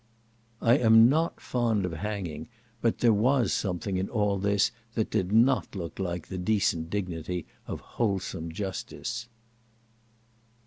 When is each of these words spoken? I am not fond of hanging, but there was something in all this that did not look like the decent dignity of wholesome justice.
I 0.63 0.77
am 0.79 1.09
not 1.09 1.39
fond 1.39 1.85
of 1.85 1.93
hanging, 1.93 2.47
but 2.81 2.97
there 2.97 3.13
was 3.13 3.53
something 3.53 3.97
in 3.97 4.09
all 4.09 4.39
this 4.39 4.71
that 4.95 5.11
did 5.11 5.31
not 5.31 5.75
look 5.75 5.99
like 5.99 6.25
the 6.27 6.39
decent 6.39 6.89
dignity 6.89 7.45
of 7.67 7.81
wholesome 7.81 8.51
justice. 8.51 9.27